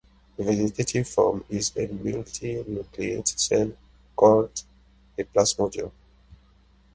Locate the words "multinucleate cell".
1.87-3.71